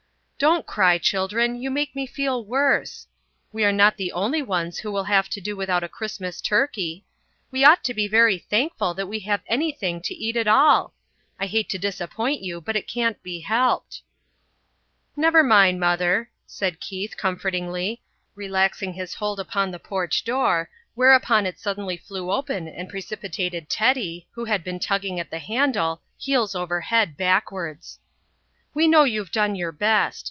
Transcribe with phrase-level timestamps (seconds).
[0.39, 3.05] "Don't cry, children, you make me feel worse.
[3.53, 7.05] We are not the only ones who will have to do without a Christmas turkey.
[7.51, 10.95] We ought to be very thankful that we have anything to eat at all.
[11.39, 14.01] I hate to disappoint you, but it can't be helped."
[15.15, 18.01] "Never mind, Mother," said Keith, comfortingly,
[18.33, 24.27] relaxing his hold upon the porch door, whereupon it suddenly flew open and precipitated Teddy,
[24.31, 27.99] who had been tugging at the handle, heels over head backwards.
[28.73, 30.19] "We know you've done your best.